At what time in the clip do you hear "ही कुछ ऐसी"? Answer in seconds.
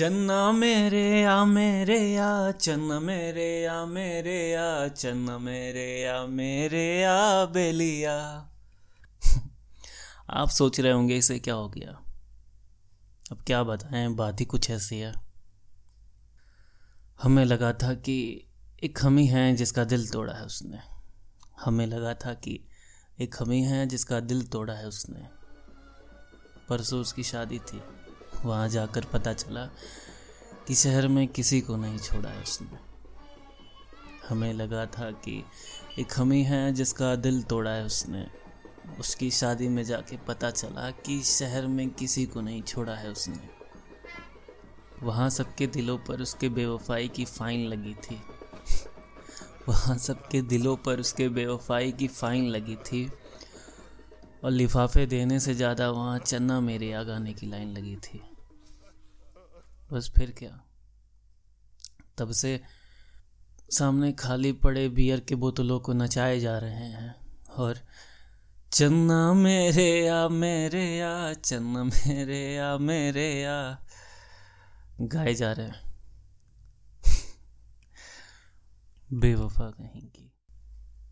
14.40-14.98